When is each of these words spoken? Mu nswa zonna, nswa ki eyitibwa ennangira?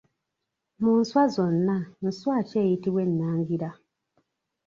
Mu 0.81 0.91
nswa 1.01 1.23
zonna, 1.35 1.77
nswa 2.07 2.37
ki 2.47 2.55
eyitibwa 2.63 3.01
ennangira? 3.07 3.69